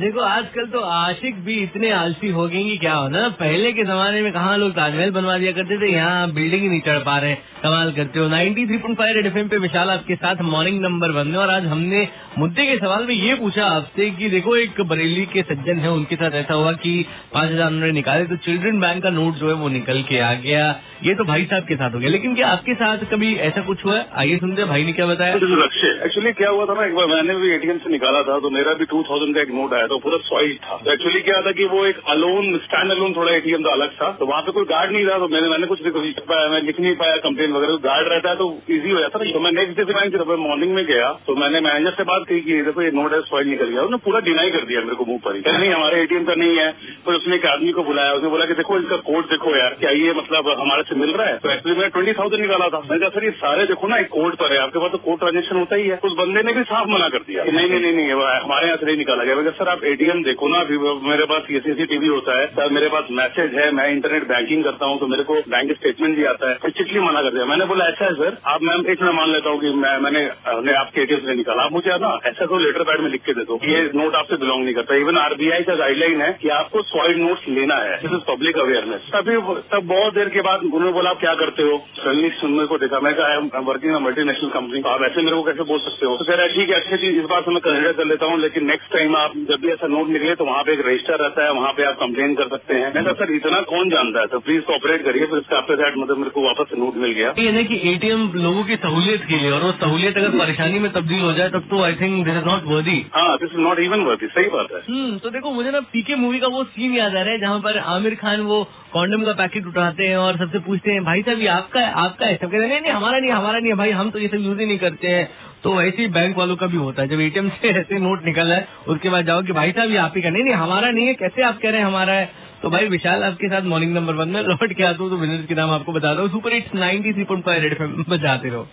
[0.00, 3.84] देखो, आजकल तो आशिक भी इतने आलसी हो गए कि क्या हो ना, पहले के
[3.84, 7.16] जमाने में कहा लोग ताजमहल बनवा दिया करते थे, यहाँ बिल्डिंग ही नहीं चढ़ पा
[7.18, 11.38] रहे कमाल करते हो। 93.5 रेड एफएम पे विशाल आपके साथ मॉर्निंग नंबर वन में,
[11.38, 12.06] और आज हमने
[12.38, 16.16] मुद्दे के सवाल में ये पूछा आपसे कि देखो, एक बरेली के सज्जन है, उनके
[16.16, 16.92] साथ ऐसा हुआ कि
[17.34, 20.32] पाँच हज़ार उन्होंने निकाले तो चिल्ड्रन बैंक का नोट जो है वो निकल के आ
[20.40, 20.68] गया।
[21.04, 23.84] ये तो भाई साहब के साथ हो गया। लेकिन क्या आपके साथ कभी ऐसा कुछ
[23.84, 25.34] हुआ आइए सुनते भाई ने क्या बताया?
[25.34, 28.74] एक्चुअली क्या हुआ था ना, एक बार मैंने भी एटीएम से निकाला था तो मेरा
[28.74, 31.52] भी टू थाउज़ेंड का एक नोट आया था पूरा सॉइल था। तो एक्चुअली क्या था
[31.52, 34.64] कि वो एक अलोन स्टैंड अलोन थोड़ा एटीएम था, अलग था। तो वहाँ पे कोई
[34.66, 37.52] गार्ड नहीं था तो मैंने मैंने कुछ नहीं लिख पाया, मैं लिख नहीं पाया कंप्लेन
[37.52, 40.36] वगैरह तो गार्ड रहता है तो इजी हो जाता तो मैं नेक्स्ट डे से मैं
[40.38, 43.48] मॉर्निंग में गया तो मैंने मैनेजर से बात की कि देखो, ये नोट है सॉइल
[43.48, 46.24] निकल गया। उसने पूरा डिनाई कर दिया मेरे को मुँह पर ही। नहीं, हमारे एटीएम
[46.24, 46.70] का नहीं है।
[47.04, 49.90] फिर उसने एक आदमी को बुलाया, उसने बोला कि देखो, इसका कोड देखो यार, क्या
[49.92, 51.36] ये मतलब हमारे से मिल रहा है?
[51.38, 54.08] तो एक्चुअली मैंने ट्वेंटी थाउज़ेंड निकाला था। मैंने कहा, सर, ये सारे देखो ना, एक
[54.08, 56.62] कोड पर है, आपके पास तो कोड ट्रांजेक्शन होता ही है। उस बंदे ने भी
[56.62, 59.68] साफ़ मना कर दिया नहीं नहीं नहीं नहीं हमारे यहाँ से नहीं निकाला गया। सर,
[59.68, 63.54] आप एटीएम देखो ना, अभी मेरे पास ये सीसीटीवी होता है। सर, मेरे पास मैसेज
[63.54, 67.00] है, मैं इंटरनेट बैंकिंग करता हूँ तो मेरे को बैंक स्टेटमेंट भी आता है। स्ट्रिक्टली
[67.00, 69.60] मना कर दिया। मैंने बोला ऐसा है सर, आप मैम एक मैं मान लेता हूँ
[69.60, 73.10] कि मैं, मैंने आपके एटीएम से निकाला। आप मुझे ना ऐसा तो लेटर पैड में
[73.10, 76.32] लिख के दे दो। ये नोट आपसे बिलोंग नहीं करता। इवन आरबीआई का गाइडलाइन है
[76.42, 79.36] कि आपको सॉइड नोट्स लेना है। दिस इज़ पब्लिक अवेयरनेस तभी
[79.70, 81.76] तब बहुत देर के बाद उन्होंने बोला, आप क्या करते हो?
[81.96, 85.62] सडनली सुनने को देखा। मैं कहा वर्किंग मल्टी नेशनल कंपनी आप ऐसे मेरे को कैसे
[85.64, 86.16] बोल सकते हो?
[86.16, 88.38] तो कह रहा ठीक है, अच्छी चीज़, इस बार से मैं कंसिडर कर लेता हूँ,
[88.40, 91.44] लेकिन नेक्स्ट टाइम आप जब भी ऐसा नोट निकले तो वहाँ पे एक रजिस्टर रहता
[91.44, 94.26] है वहाँ पे आप कंप्लेन कर सकते हैं। मैं कहा सर इतना कौन जानता है?
[94.26, 97.32] तो प्लीज़ कॉपरेट करिए फिर इसका आफ्टर दैट मतलब मेरे को वापस नोट मिल गया।
[97.38, 100.90] ये नहीं कि एटीएम लोगों की सहूलियत के लिए और वो सहूलियत अगर परेशानी में
[100.92, 103.78] तब्दील हो जाए तब तो I think this is not worthy हाँ दिस इज़ नॉट
[103.80, 106.94] इवन वर्दी सही बात है। हम्म तो देखो मुझे ना पीके मूवी का वो सीन
[106.94, 110.36] याद आ रहा है जहाँ पर आमिर खान वो कॉन्डम का पैकेट उठाते हैं और
[110.38, 112.36] सबसे पूछते हैं भाई साहब ये आपका है आपका है?
[112.36, 114.44] सब कहते हैं नहीं नहीं हमारा नहीं हमारा नहीं है भाई हम तो ये सब
[114.46, 115.28] यूज़ ही नहीं करते हैं।
[115.64, 118.48] तो वैसे ही बैंक वालों का भी होता है। जब एटीएम से ऐसे नोट निकल
[118.48, 120.90] रहा है, उसके बाद जाओ कि भाई साहब, ये आप ही का नहीं नहीं, हमारा
[120.90, 122.30] नहीं है, कैसे आप कह रहे हैं हमारा है?
[122.62, 125.46] तो भाई विशाल आपके साथ मॉर्निंग नंबर वन में, लौट के आता हूँ तो बिज़नेस
[125.46, 128.66] के नाम आपको बता रहा हूँ। Super hits ninety three point five red बजाते रहो।